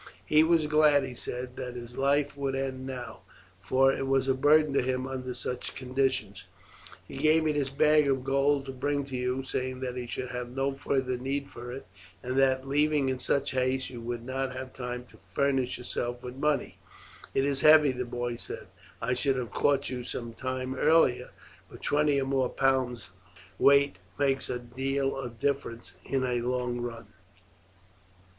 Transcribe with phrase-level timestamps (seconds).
[0.25, 3.19] He was glad, he said, that his life would end now,
[3.59, 6.45] for it was a burden to him under such conditions.
[7.07, 10.29] He gave me this bag of gold to bring to you, saying that he should
[10.31, 11.85] have no farther need for it,
[12.23, 16.35] and that, leaving in such haste, you would not have time to furnish yourself with
[16.35, 16.79] money.
[17.35, 18.69] It is heavy," the boy said.
[19.03, 21.29] "I should have caught you some time earlier,
[21.69, 23.09] but twenty or more pounds'
[23.59, 27.05] weight makes a deal of difference in a long run."